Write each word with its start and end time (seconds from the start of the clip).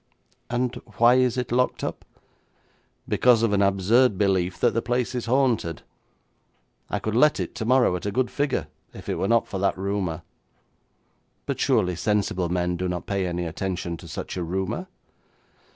'And 0.49 0.73
why 0.97 1.13
is 1.13 1.37
it 1.37 1.51
locked 1.51 1.83
up?' 1.83 2.03
'Because 3.07 3.43
of 3.43 3.53
an 3.53 3.61
absurd 3.61 4.17
belief 4.17 4.59
that 4.59 4.73
the 4.73 4.81
place 4.81 5.13
is 5.13 5.27
haunted. 5.27 5.83
I 6.89 6.97
could 6.97 7.13
let 7.13 7.39
it 7.39 7.53
tomorrow 7.53 7.95
at 7.95 8.07
a 8.07 8.11
good 8.11 8.31
figure, 8.31 8.65
if 8.95 9.07
it 9.07 9.17
were 9.19 9.27
not 9.27 9.47
for 9.47 9.59
that 9.59 9.77
rumour.' 9.77 10.23
'But 11.45 11.59
surely 11.59 11.95
sensible 11.95 12.49
men 12.49 12.77
do 12.77 12.87
not 12.87 13.05
pay 13.05 13.27
any 13.27 13.45
attention 13.45 13.95
to 13.97 14.07
such 14.07 14.37
a 14.37 14.43
rumour.' 14.43 14.87